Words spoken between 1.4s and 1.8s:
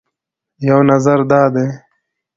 دی